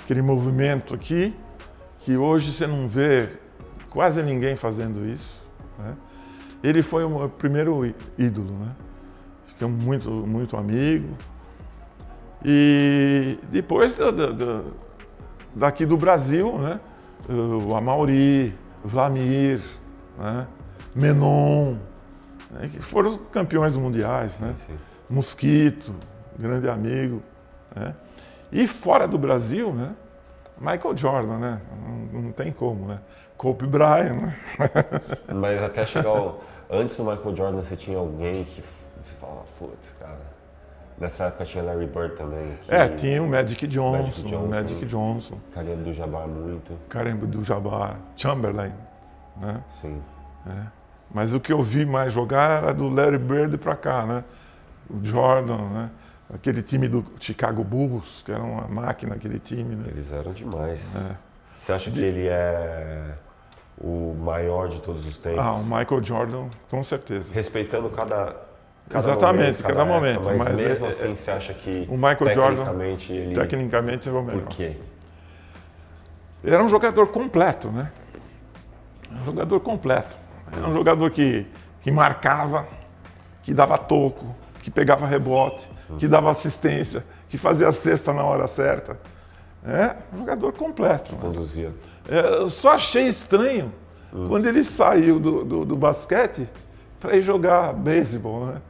[0.00, 1.34] Aquele movimento aqui,
[1.98, 3.30] que hoje você não vê
[3.90, 5.44] quase ninguém fazendo isso.
[5.76, 5.96] Né?
[6.62, 7.84] Ele foi o meu primeiro
[8.18, 8.74] ídolo, né?
[9.46, 11.16] Ficamos muito, muito amigo.
[12.44, 13.96] E depois
[15.54, 16.78] daqui do Brasil, né?
[17.28, 19.60] O Amauri, Vlamir,
[20.18, 20.46] né?
[20.94, 21.76] Menon,
[22.50, 24.54] né, que foram campeões mundiais, né?
[24.56, 24.74] Sim.
[25.10, 25.94] Mosquito,
[26.38, 27.22] grande amigo.
[27.74, 27.94] Né?
[28.50, 29.94] E fora do Brasil, né?
[30.58, 31.60] Michael Jordan, né?
[32.12, 33.00] Não, não tem como, né?
[33.36, 34.36] Kobe Bryant, né?
[35.34, 36.40] Mas até chegar ao...
[36.70, 38.62] Antes do Michael Jordan, você tinha alguém que
[39.02, 40.36] você falava, putz, cara...
[40.98, 42.50] Nessa época tinha Larry Bird também.
[42.68, 45.38] É, tinha o Magic Johnson, Magic Johnson, Magic Johnson.
[45.52, 46.72] Kareem do Jabbar muito.
[46.88, 48.72] Kareem do Jabbar, Chamberlain,
[49.36, 49.62] né?
[49.70, 50.02] Sim.
[50.46, 50.66] É.
[51.12, 54.24] Mas o que eu vi mais jogar era do Larry Bird para cá, né?
[54.88, 55.90] O Jordan, né?
[56.32, 59.84] Aquele time do Chicago Bulls, que era uma máquina aquele time, né?
[59.88, 60.82] Eles eram demais.
[60.96, 61.14] É.
[61.58, 63.14] Você acha que ele é
[63.78, 65.40] o maior de todos os tempos?
[65.40, 67.32] Ah, o Michael Jordan, com certeza.
[67.32, 68.36] Respeitando cada,
[68.88, 70.24] cada Exatamente, momento, cada, cada momento.
[70.24, 73.34] mas, mas mesmo é, assim, você acha que o Michael tecnicamente Jordan, ele...
[73.34, 74.42] Tecnicamente é o melhor.
[74.42, 74.76] Por quê?
[76.42, 77.90] Ele era um jogador completo, né?
[79.12, 80.18] Um jogador completo.
[80.52, 81.46] Era um jogador que,
[81.80, 82.66] que marcava,
[83.42, 88.46] que dava toco, que pegava rebote, que dava assistência, que fazia a cesta na hora
[88.48, 88.98] certa.
[89.66, 91.12] É, um jogador completo.
[91.12, 91.18] Né?
[91.20, 91.74] Conduzia.
[92.08, 93.72] É, eu só achei estranho
[94.14, 94.26] hum.
[94.28, 96.48] quando ele saiu do, do, do basquete
[97.00, 98.62] para ir jogar beisebol, né?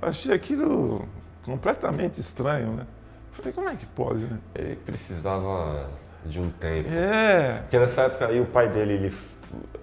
[0.00, 1.06] Eu achei aquilo
[1.44, 2.86] completamente estranho, né?
[3.32, 4.38] Falei, como é que pode, né?
[4.54, 5.88] Ele precisava
[6.24, 6.88] de um tempo.
[6.88, 7.58] É.
[7.62, 9.16] Porque nessa época aí o pai dele, ele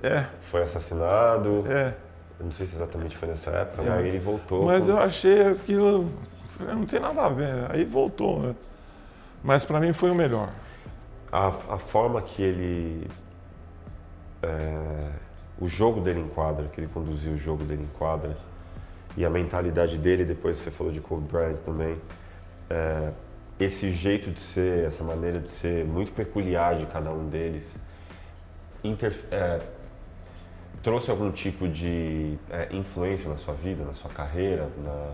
[0.02, 0.26] é.
[0.42, 1.64] foi assassinado.
[1.68, 1.94] É.
[2.40, 3.90] Eu não sei se exatamente foi nessa época, é.
[3.90, 4.66] mas aí ele voltou.
[4.66, 4.92] Mas com...
[4.92, 6.10] eu achei aquilo.
[6.60, 7.68] Não tem nada a ver, né?
[7.72, 8.56] Aí voltou, né?
[9.44, 10.50] Mas para mim foi o melhor.
[11.32, 13.08] A, a forma que ele.
[14.44, 15.10] É,
[15.60, 18.36] o jogo dele em quadra, que ele conduziu o jogo dele em quadra,
[19.16, 21.98] e a mentalidade dele, depois você falou de Kobe Bryant também,
[22.70, 23.12] é,
[23.60, 27.78] esse jeito de ser, essa maneira de ser muito peculiar de cada um deles,
[29.30, 29.62] é,
[30.82, 35.12] trouxe algum tipo de é, influência na sua vida, na sua carreira, na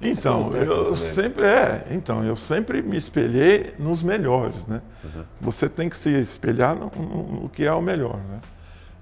[0.00, 4.82] então, eu sempre é, então, eu sempre me espelhei nos melhores, né?
[5.02, 5.24] Uhum.
[5.40, 8.40] Você tem que se espelhar no, no, no, que é o melhor, né?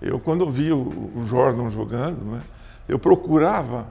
[0.00, 2.42] Eu quando vi o, o Jordan jogando, né,
[2.88, 3.86] eu procurava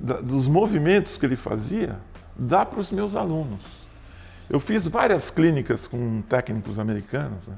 [0.00, 1.96] da, dos movimentos que ele fazia,
[2.36, 3.60] dar para os meus alunos.
[4.48, 7.56] Eu fiz várias clínicas com técnicos americanos, né?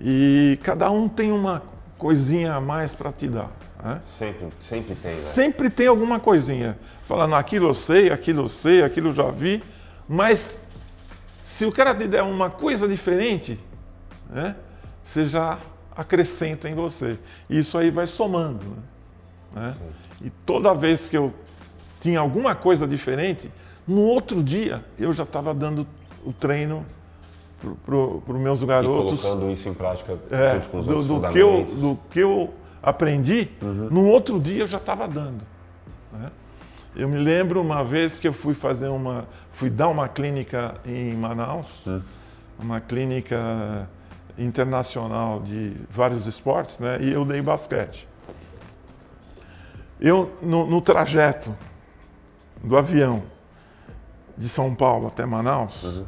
[0.00, 1.62] E cada um tem uma
[1.98, 3.50] coisinha a mais para te dar.
[3.82, 4.00] Né?
[4.04, 5.10] Sempre, sempre tem.
[5.10, 5.16] Né?
[5.16, 6.78] Sempre tem alguma coisinha.
[7.04, 9.62] Falando, aquilo eu sei, aquilo eu sei, aquilo eu já vi.
[10.08, 10.62] Mas
[11.44, 13.58] se o cara te der uma coisa diferente,
[14.30, 14.54] né,
[15.02, 15.58] você já
[15.96, 17.18] acrescenta em você.
[17.50, 18.64] E isso aí vai somando.
[19.52, 19.74] Né?
[20.24, 21.34] E toda vez que eu
[22.00, 23.50] tinha alguma coisa diferente,
[23.86, 25.86] no outro dia eu já estava dando
[26.24, 26.86] o treino
[27.84, 29.18] para os meus garotos.
[29.18, 31.98] E colocando isso em prática é, junto com os do, outros do que eu Do
[32.10, 33.88] que eu aprendi, uhum.
[33.90, 35.44] no outro dia eu já estava dando.
[36.12, 36.30] Né?
[36.94, 41.14] Eu me lembro uma vez que eu fui fazer uma, fui dar uma clínica em
[41.14, 42.02] Manaus, uhum.
[42.58, 43.88] uma clínica
[44.36, 46.98] internacional de vários esportes, né?
[47.00, 48.08] E eu dei basquete.
[50.00, 51.54] Eu no, no trajeto
[52.62, 53.22] do avião
[54.36, 56.06] de São Paulo até Manaus, uhum.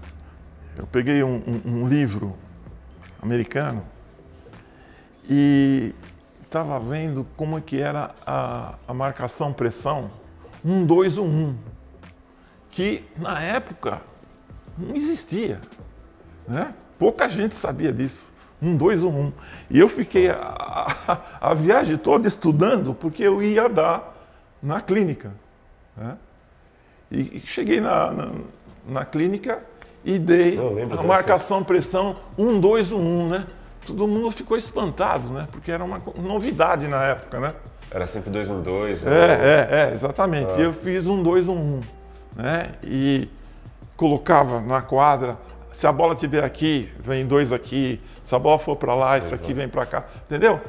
[0.78, 2.34] eu peguei um, um, um livro
[3.22, 3.84] americano
[5.28, 5.94] e
[6.54, 10.08] estava vendo como é que era a, a marcação pressão
[10.64, 11.58] 1, 2, 1, 1,
[12.70, 14.00] que na época
[14.78, 15.60] não existia.
[16.46, 16.72] Né?
[16.96, 18.32] Pouca gente sabia disso.
[18.62, 19.32] 1, 2, 1, 1.
[19.68, 24.14] E eu fiquei a, a, a, viagem toda estudando porque eu ia dar
[24.62, 25.32] na clínica.
[25.96, 26.16] Né?
[27.10, 28.32] E cheguei na, na,
[28.86, 29.60] na clínica
[30.04, 30.56] e dei
[30.96, 33.46] a marcação pressão 1, 2, 1, 1, né?
[33.84, 35.48] Todo mundo ficou espantado, né?
[35.50, 37.54] Porque era uma novidade na época, né?
[37.90, 39.12] Era sempre 2 um 2 né?
[39.12, 40.50] É, é, é, exatamente.
[40.52, 40.58] Ah.
[40.58, 41.80] E eu fiz um 2 um 1, um,
[42.36, 42.72] né?
[42.82, 43.28] E
[43.96, 45.38] colocava na quadra,
[45.72, 49.34] se a bola estiver aqui, vem dois aqui, se a bola for para lá, isso
[49.34, 50.60] aqui vem para cá, entendeu?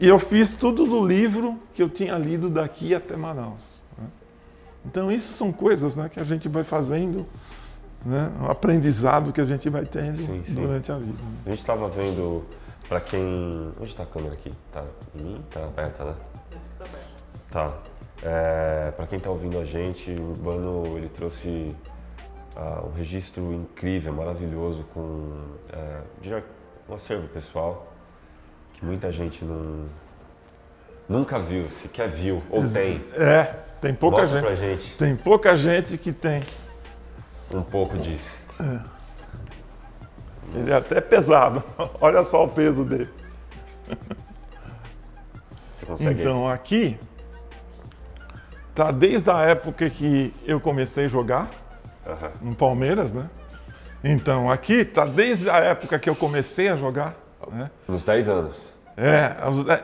[0.00, 3.62] E eu fiz tudo do livro que eu tinha lido daqui até Manaus.
[3.98, 4.06] Né?
[4.86, 7.26] Então, isso são coisas né, que a gente vai fazendo
[8.04, 8.32] né?
[8.40, 10.54] um aprendizado que a gente vai tendo sim, sim.
[10.54, 11.18] durante a vida.
[11.46, 12.44] A gente estava vendo,
[12.88, 13.72] para quem.
[13.78, 14.52] Onde está a câmera aqui?
[14.72, 14.84] Tá
[15.14, 15.44] em mim?
[15.50, 16.14] Tá aberta, né?
[16.50, 17.10] Esse está aberto.
[17.50, 17.74] Tá.
[18.22, 21.74] É, para quem está ouvindo a gente, o Urbano ele trouxe
[22.56, 26.42] uh, um registro incrível, maravilhoso, com uh,
[26.88, 27.90] um acervo pessoal
[28.74, 29.86] que muita gente não,
[31.08, 33.00] nunca viu, sequer viu, ou tem.
[33.14, 33.44] É,
[33.80, 34.46] tem pouca Mostra gente.
[34.46, 34.96] Pra gente.
[34.96, 36.42] Tem pouca gente que tem
[37.52, 38.40] um pouco disso.
[38.60, 38.80] É.
[40.54, 41.62] Ele é até pesado.
[42.00, 43.08] Olha só o peso dele.
[45.74, 46.20] Você consegue?
[46.20, 46.98] Então aqui
[48.74, 51.48] tá desde a época que eu comecei a jogar
[52.40, 53.28] no Palmeiras, né?
[54.02, 57.14] Então aqui tá desde a época que eu comecei a jogar.
[57.50, 57.70] Né?
[57.88, 58.74] Nos 10 anos.
[58.96, 59.34] É,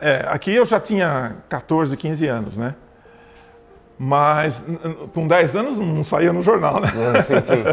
[0.01, 2.75] é, aqui eu já tinha 14, 15 anos, né?
[3.99, 4.63] Mas
[5.13, 6.89] com 10 anos não saía no jornal, né?
[7.15, 7.63] Ah, sim, sim.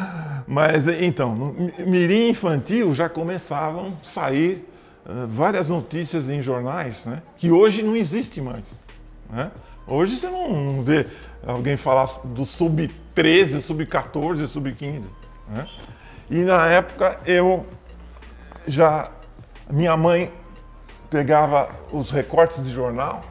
[0.46, 1.54] Mas então, no
[1.86, 4.66] mirim infantil já começavam a sair
[5.06, 7.22] uh, várias notícias em jornais, né?
[7.36, 8.82] Que hoje não existe mais.
[9.30, 9.50] Né?
[9.86, 11.06] Hoje você não vê
[11.46, 15.02] alguém falar do sub-13, sub-14, sub-15.
[15.48, 15.66] Né?
[16.30, 17.66] E na época eu
[18.66, 19.10] já.
[19.70, 20.30] Minha mãe
[21.08, 23.24] pegava os recortes de jornal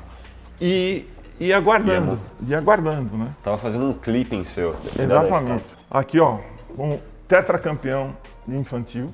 [0.60, 1.08] e
[1.40, 3.36] e aguardando, e aguardando, né?
[3.44, 4.76] Tava fazendo um clipe em seu.
[4.98, 5.66] Exatamente.
[5.90, 6.40] Aqui, ó,
[6.78, 8.16] um tetracampeão
[8.48, 9.12] infantil,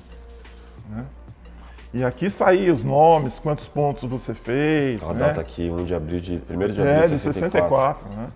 [0.88, 1.06] né?
[1.92, 5.02] E aqui saía os nomes, quantos pontos você fez.
[5.02, 5.26] A né?
[5.26, 8.08] data aqui, 1 de abril de 1 de abril é, de 64.
[8.08, 8.30] 64 né?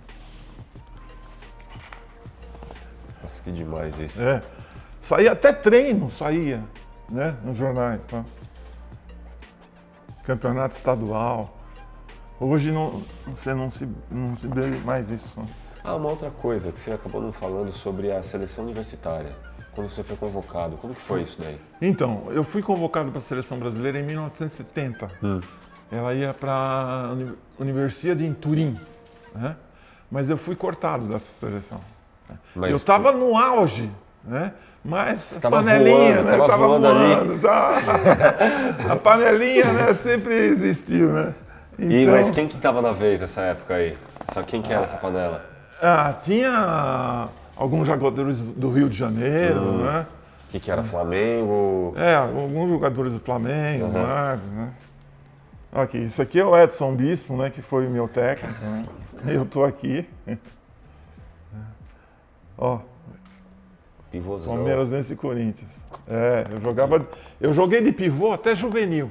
[3.23, 4.21] Nossa, que demais isso.
[4.21, 4.43] É.
[5.01, 6.65] Saía até treino, saía,
[7.09, 7.37] né?
[7.43, 8.25] Nos jornais, tá?
[10.25, 11.54] Campeonato estadual.
[12.45, 15.35] Hoje não, você não se, não se vê mais isso.
[15.83, 19.35] Ah, uma outra coisa que você acabou não falando sobre a seleção universitária.
[19.75, 21.59] Quando você foi convocado, como que foi isso daí?
[21.81, 25.11] Então, eu fui convocado para a seleção brasileira em 1970.
[25.23, 25.41] Hum.
[25.91, 27.17] Ela ia para a
[27.59, 28.79] Universidade em Turim,
[29.35, 29.57] né?
[30.11, 31.81] mas eu fui cortado dessa seleção.
[32.55, 33.91] Mas eu estava no auge,
[34.23, 34.53] né?
[34.85, 36.37] Mas a panelinha, voando, né?
[36.37, 37.39] Tava, tava voando, voando ali.
[37.41, 38.93] Tá...
[38.93, 39.95] a panelinha, né?
[39.95, 41.35] Sempre existiu, né?
[41.79, 41.91] Então...
[41.91, 43.97] E, mas quem que estava na vez nessa época aí?
[44.33, 45.45] Só quem que era essa panela?
[45.83, 49.85] Ah, tinha alguns jogadores do Rio de Janeiro, Hum.
[49.85, 50.07] né?
[50.49, 51.95] Que, que era Flamengo?
[51.97, 54.41] É, alguns jogadores do Flamengo, né?
[54.53, 54.73] né?
[55.73, 57.51] Aqui, isso aqui é o Edson Bispo, né?
[57.51, 58.85] Que foi meu técnico, né?
[59.27, 60.09] Eu tô aqui.
[62.57, 62.79] Ó,
[64.13, 64.55] Pivôzão.
[64.55, 65.71] Palmeiras e Corinthians.
[66.07, 67.05] É, eu jogava.
[67.41, 69.11] Eu joguei de pivô até juvenil.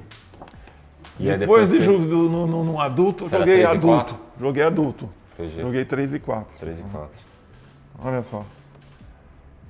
[1.19, 3.87] E aí Depois, de você- do- no, no- no adulto, era joguei 3 adulto.
[3.87, 4.17] 4?
[4.39, 5.09] Joguei adulto.
[5.33, 5.61] Entendi.
[5.61, 6.57] Joguei 3 e 4.
[6.59, 7.09] 3 e 4.
[8.03, 8.43] Olha só.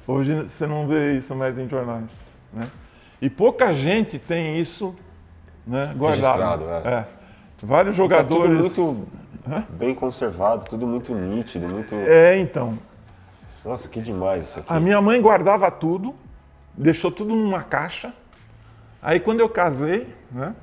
[0.07, 2.05] Hoje você não vê isso mais em jornais.
[2.51, 2.67] Né?
[3.21, 4.95] E pouca gente tem isso
[5.65, 6.59] né, guardado.
[6.61, 6.91] Registrado, é.
[6.93, 7.05] É.
[7.65, 8.59] Vários Tá tudo jogadores.
[8.59, 9.07] muito
[9.69, 11.95] bem conservado, tudo muito nítido, muito.
[11.95, 12.77] É, então.
[13.63, 14.71] Nossa, que demais isso aqui.
[14.73, 16.13] A minha mãe guardava tudo,
[16.77, 18.13] deixou tudo numa caixa.
[19.01, 20.53] Aí quando eu casei, né?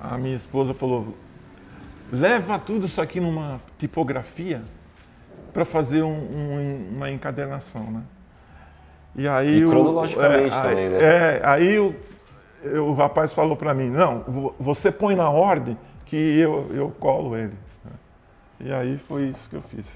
[0.00, 1.14] A minha esposa falou:
[2.12, 4.62] leva tudo isso aqui numa tipografia
[5.52, 8.02] para fazer um- um- uma encadernação, né?
[9.16, 10.98] E aí E o- cronologicamente é, também, aí- né?
[11.02, 11.94] É, aí o,
[12.88, 17.36] o rapaz falou para mim: não, vo- você põe na ordem que eu, eu colo
[17.36, 17.54] ele.
[18.60, 19.86] E aí foi isso que eu fiz.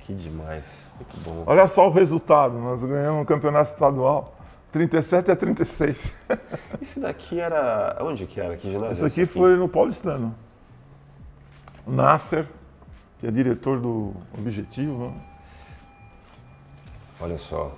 [0.00, 0.86] Que demais.
[0.96, 1.44] Muito bom.
[1.46, 4.36] Olha só o resultado, nós ganhamos o campeonato estadual,
[4.72, 6.12] 37 a 36.
[6.80, 7.96] Isso daqui era.
[8.00, 8.56] Onde que era?
[8.56, 10.34] Que ginásio Isso é aqui foi no Paulistano.
[11.86, 12.46] O Nasser,
[13.18, 15.14] que é diretor do Objetivo?
[17.20, 17.76] Olha só.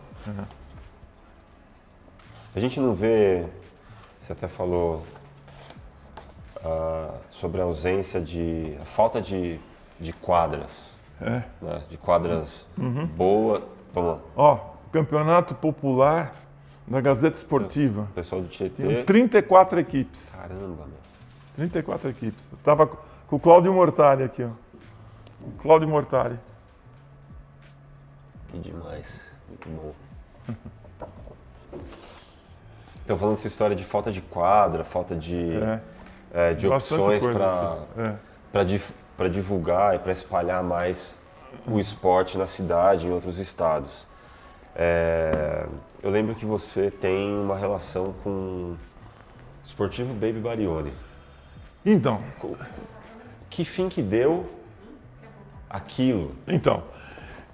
[2.54, 3.46] A gente não vê.
[4.20, 5.04] Você até falou
[6.62, 8.76] ah, sobre a ausência de.
[8.80, 9.58] a falta de,
[9.98, 10.92] de quadras.
[11.20, 11.42] É.
[11.60, 11.82] né?
[11.88, 12.68] De quadras
[13.16, 13.62] boas.
[13.92, 14.20] Vamos lá.
[14.36, 14.56] Ó,
[14.90, 16.41] Campeonato Popular
[16.86, 18.02] da Gazeta Esportiva.
[18.02, 19.02] O pessoal do Tietê.
[19.04, 20.34] 34 equipes.
[20.34, 20.98] Caramba, meu.
[21.56, 22.44] 34 equipes.
[22.50, 24.50] Eu tava com o Cláudio Mortari aqui, ó.
[25.58, 26.38] Cláudio Mortari.
[28.48, 29.30] Que demais.
[29.48, 29.94] Muito bom.
[33.04, 35.80] Então, falando dessa história de falta de quadra, falta de, É.
[36.32, 37.78] é, de Bastante opções para.
[37.98, 39.28] É.
[39.28, 41.16] divulgar e para espalhar mais
[41.66, 44.06] o esporte na cidade e em outros estados.
[44.74, 45.66] É,
[46.02, 48.76] eu lembro que você tem uma relação com o
[49.64, 50.92] Esportivo Baby Barione.
[51.84, 52.22] Então,
[53.50, 54.48] Que fim que deu
[55.68, 56.34] aquilo?
[56.46, 56.82] Então,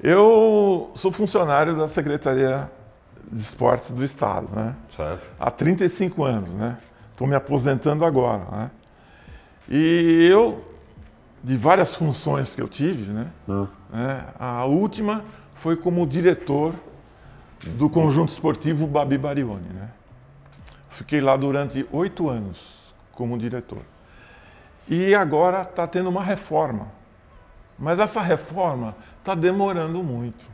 [0.01, 2.71] eu sou funcionário da Secretaria
[3.31, 4.75] de Esportes do Estado, né?
[4.95, 5.31] Certo?
[5.39, 6.79] Há 35 anos, né?
[7.11, 8.71] Estou me aposentando agora, né?
[9.69, 10.65] E eu,
[11.43, 13.27] de várias funções que eu tive, né?
[13.91, 16.75] né, a última foi como diretor
[17.65, 19.91] do Conjunto Esportivo Babi Barione, né?
[20.91, 22.79] Fiquei lá durante oito anos
[23.13, 23.83] como diretor.
[24.89, 26.89] E agora está tendo uma reforma.
[27.79, 30.51] Mas essa reforma está demorando muito.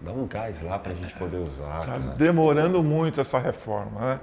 [0.00, 1.80] Dá um gás lá para a gente poder usar.
[1.80, 4.00] Está demorando muito essa reforma.
[4.00, 4.20] Né?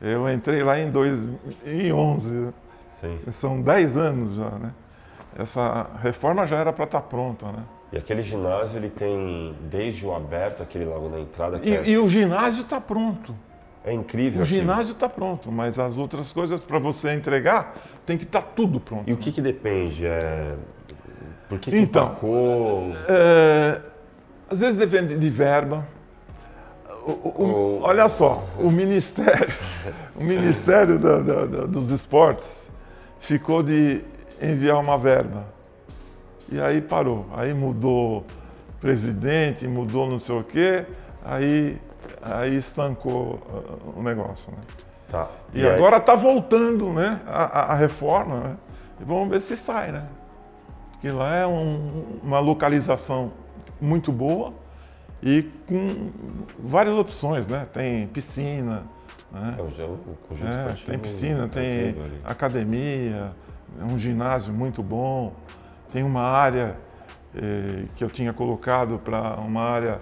[0.00, 2.54] Eu entrei lá em 2011,
[2.88, 3.18] Sim.
[3.32, 4.50] são 10 anos já.
[4.50, 4.72] Né?
[5.36, 7.46] Essa reforma já era para estar pronta.
[7.46, 7.64] Né?
[7.92, 11.92] E aquele ginásio ele tem desde o aberto, aquele logo na entrada, que é, E,
[11.92, 13.34] e o ginásio está pronto.
[13.84, 14.40] é incrível.
[14.40, 14.60] O aquilo.
[14.60, 19.08] ginásio está pronto, mas as outras coisas para você entregar tem que estar tudo pronto.
[19.08, 20.04] E o que, que depende?
[20.04, 20.54] É...
[21.48, 22.90] Por que, que Então, empacou?
[23.08, 23.80] É,
[24.50, 25.86] às vezes depende de verba.
[27.06, 29.54] O- o- O- olha só, o Ministério,
[30.16, 32.66] o Ministério da- da- da- dos Esportes
[33.20, 34.00] ficou de
[34.42, 35.46] enviar uma verba.
[36.50, 37.26] E aí parou.
[37.32, 38.24] Aí mudou
[38.80, 40.86] presidente, mudou não sei o quê,
[41.24, 41.80] aí,
[42.22, 44.50] aí estancou ah, o negócio.
[44.52, 44.58] Né?
[45.08, 45.28] Tá.
[45.54, 48.56] E, aí- agora está voltando né, a, a- reforma, né?
[49.00, 50.06] E vamos ver se sai, né?
[50.92, 53.32] Porque lá é um- uma localização
[53.80, 54.52] muito boa
[55.22, 56.08] e com
[56.58, 57.66] várias opções, né?
[57.72, 58.84] Tem piscina,
[59.32, 59.56] né?
[59.58, 62.20] É conjunto É, tem piscina, tem incrível ali.
[62.24, 63.28] academia,
[63.82, 65.32] um ginásio muito bom,
[65.96, 66.76] tem uma área
[67.34, 69.98] eh, que eu tinha colocado para uma área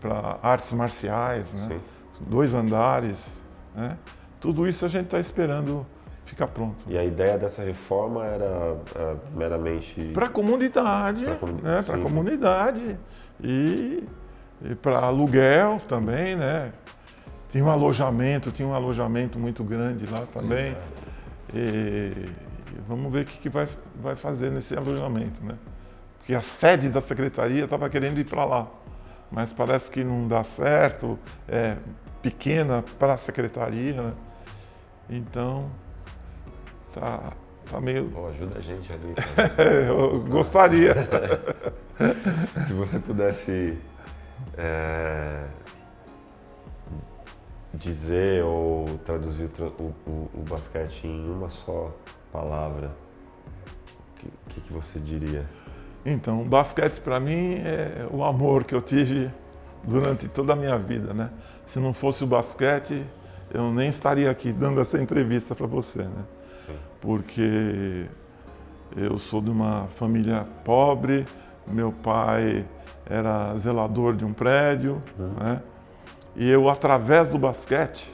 [0.00, 1.80] para artes marciais, né?
[2.20, 3.42] Dois andares,
[3.74, 3.98] né?
[4.38, 5.84] Tudo isso a gente está esperando
[6.24, 6.76] ficar pronto.
[6.88, 10.00] E a ideia dessa reforma era é, meramente.
[10.14, 11.82] Para a comunidade, comuni- né?
[11.82, 12.98] Para a comunidade
[13.42, 14.04] e,
[14.80, 16.70] para aluguel também, né?
[17.50, 20.76] Tinha um alojamento, tinha um alojamento muito grande lá também.
[21.52, 22.12] E,
[22.86, 25.56] vamos ver o que, que vai, vai fazer nesse alojamento, né?
[26.18, 28.66] Porque a sede da secretaria estava querendo ir para lá,
[29.30, 31.18] mas parece que não dá certo,
[31.48, 31.76] é
[32.22, 34.12] pequena para a secretaria, né?
[35.10, 35.70] Então,
[36.94, 37.32] tá,
[37.70, 38.08] tá meio.
[38.10, 39.14] Pô, ajuda a gente ali.
[39.86, 40.94] eu gostaria.
[42.66, 43.78] Se você pudesse
[44.56, 45.44] é,
[47.74, 51.92] dizer ou traduzir o, o, o, basquete em uma só
[52.34, 52.90] palavra,
[54.16, 55.46] o que, que, você diria?
[56.04, 59.30] Então, o basquete para mim é o amor que eu tive
[59.84, 61.30] durante toda a minha vida, né?
[61.64, 63.06] Se não fosse o basquete,
[63.52, 66.24] eu nem estaria aqui dando essa entrevista para você, né?
[66.66, 66.76] Sim.
[67.00, 68.06] Porque
[68.96, 71.24] eu sou de uma família pobre,
[71.70, 72.64] meu pai
[73.08, 75.26] era zelador de um prédio, uhum.
[75.40, 75.62] né?
[76.34, 78.12] E eu, através do basquete,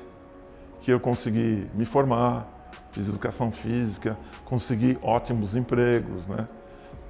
[0.82, 2.59] que eu consegui me formar,
[2.90, 6.46] fiz educação física, consegui ótimos empregos, né?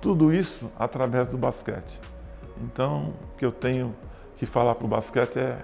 [0.01, 2.01] Tudo isso através do basquete.
[2.63, 3.95] Então, o que eu tenho
[4.37, 5.59] que falar para o basquete é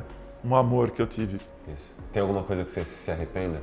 [0.44, 1.40] um amor que eu tive.
[1.68, 1.94] Isso.
[2.12, 3.60] Tem alguma coisa que você se arrependa?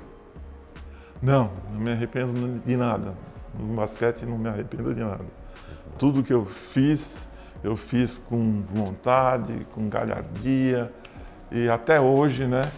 [1.21, 3.13] Não, não me arrependo de nada.
[3.57, 5.25] No basquete não me arrependo de nada.
[5.97, 7.29] Tudo que eu fiz,
[7.63, 10.91] eu fiz com vontade, com galhardia
[11.51, 12.69] e até hoje, né,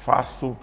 [0.00, 0.56] faço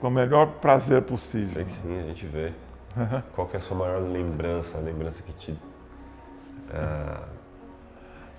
[0.00, 1.54] com o melhor prazer possível.
[1.54, 2.52] Sei que sim, a gente vê.
[3.34, 5.52] Qual que é a sua maior lembrança, a lembrança que te...
[5.52, 7.38] Uh,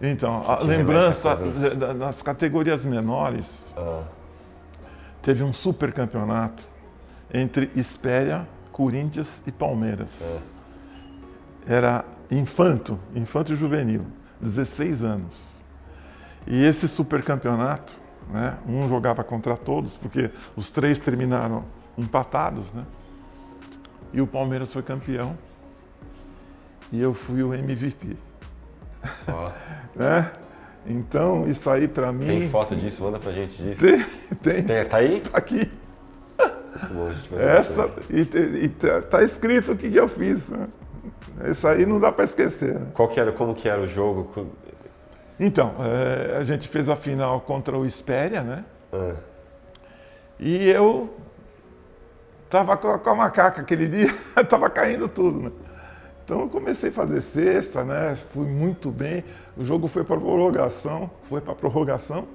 [0.01, 1.77] então, a lembrança coisas...
[1.95, 4.03] nas categorias menores, ah.
[5.21, 6.63] teve um super campeonato
[7.33, 10.09] entre Espéria, Corinthians e Palmeiras.
[10.21, 10.39] Ah.
[11.67, 14.05] Era infanto, infanto juvenil,
[14.39, 15.35] 16 anos.
[16.47, 17.93] E esse super campeonato,
[18.29, 21.63] né, um jogava contra todos, porque os três terminaram
[21.97, 22.85] empatados, né?
[24.13, 25.37] E o Palmeiras foi campeão.
[26.91, 28.17] E eu fui o MVP.
[29.27, 29.51] Oh.
[29.99, 30.31] né?
[30.85, 32.25] Então, isso aí para mim.
[32.25, 33.03] Tem foto disso?
[33.03, 33.81] Manda pra gente disso.
[33.81, 34.03] Tem.
[34.41, 34.63] tem.
[34.63, 35.19] tem tá aí?
[35.19, 35.71] Tá aqui.
[36.91, 40.47] Bom, Essa, e, e tá, tá escrito o que, que eu fiz.
[40.47, 40.67] Né?
[41.51, 42.75] Isso aí não dá para esquecer.
[42.75, 42.87] Né?
[42.93, 44.47] Qual que era, como que era o jogo?
[45.39, 48.65] Então, é, a gente fez a final contra o Espéria, né?
[48.91, 49.15] Ah.
[50.39, 51.15] E eu
[52.49, 54.09] tava com a, com a macaca aquele dia,
[54.49, 55.51] tava caindo tudo, né?
[56.23, 58.15] Então eu comecei a fazer cesta, né?
[58.15, 59.23] Fui muito bem.
[59.57, 62.27] O jogo foi para prorrogação, foi para prorrogação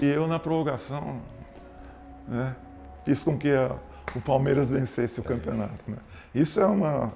[0.00, 1.20] e eu na prorrogação,
[2.28, 2.54] né?
[3.04, 3.76] Fiz com que a,
[4.14, 5.74] o Palmeiras vencesse o é campeonato.
[5.74, 5.90] Isso.
[5.90, 5.96] Né?
[6.34, 7.12] isso é uma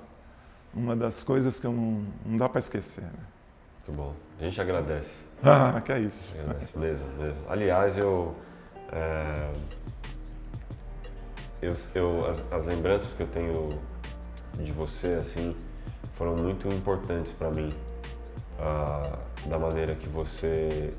[0.74, 3.02] uma das coisas que eu não, não dá para esquecer.
[3.02, 3.10] Né?
[3.88, 4.14] Muito bom.
[4.38, 5.25] A gente agradece.
[5.42, 6.34] Ah, que é isso.
[6.38, 7.42] Agradece mesmo, mesmo.
[7.48, 8.34] Aliás, eu,
[8.92, 9.52] é,
[11.62, 13.78] eu, eu as, as lembranças que eu tenho
[14.54, 15.54] de você, assim,
[16.12, 17.74] foram muito importantes para mim,
[18.58, 20.94] uh, da maneira que você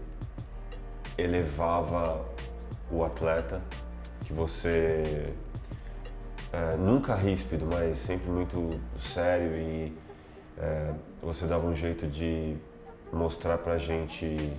[1.18, 2.24] elevava
[2.92, 3.62] o atleta,
[4.24, 5.34] que você
[6.54, 9.98] uh, nunca ríspido, mas sempre muito sério e
[10.58, 12.56] uh, você dava um jeito de
[13.12, 14.52] mostrar pra gente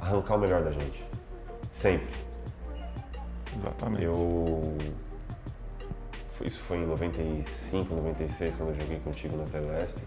[0.00, 1.04] arrancar o melhor da gente,
[1.70, 2.14] sempre.
[3.56, 4.04] Exatamente.
[4.04, 4.76] Eu
[6.44, 9.98] isso foi em 95, 96, quando eu joguei contigo na Telesp.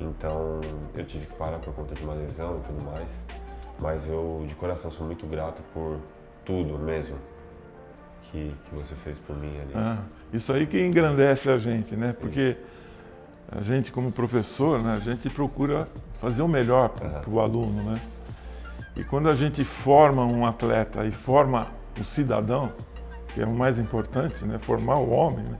[0.00, 0.60] Então
[0.94, 3.24] eu tive que parar por conta de uma lesão e tudo mais.
[3.78, 5.98] Mas eu, de coração, sou muito grato por
[6.44, 7.16] tudo mesmo
[8.22, 9.72] que, que você fez por mim ali.
[9.74, 12.14] Ah, isso aí que engrandece a gente, né?
[12.18, 12.77] Porque isso.
[13.50, 15.88] A gente, como professor, né, a gente procura
[16.20, 18.00] fazer o melhor para o aluno, né?
[18.96, 21.68] E quando a gente forma um atleta e forma
[21.98, 22.72] um cidadão,
[23.28, 24.58] que é o mais importante, né?
[24.58, 25.58] formar o homem, né?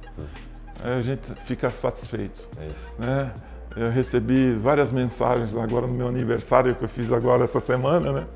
[0.83, 2.49] a gente fica satisfeito.
[2.59, 3.33] É né?
[3.77, 8.27] Eu recebi várias mensagens agora no meu aniversário que eu fiz agora essa semana, né?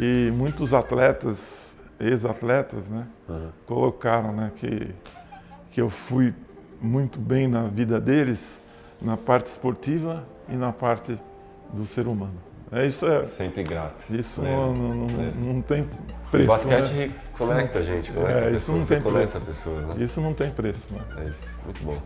[0.00, 3.06] E muitos atletas, ex-atletas, né?
[3.28, 3.48] Uhum.
[3.66, 4.50] Colocaram, né?
[4.56, 4.94] Que,
[5.70, 6.32] que eu fui
[6.80, 8.60] muito bem na vida deles,
[9.00, 11.18] na parte esportiva e na parte
[11.72, 12.46] do ser humano.
[12.72, 13.24] É isso é.
[13.24, 14.04] Sempre grato.
[14.12, 15.88] Isso não, não, não, não, tem
[16.30, 16.50] preço.
[16.50, 17.10] O basquete né?
[17.36, 19.46] conecta a gente, conecta é, pessoas, isso não tem conecta preço.
[19.46, 20.04] pessoas, né?
[20.04, 21.00] Isso não tem preço, né?
[21.18, 22.02] É isso, muito bom.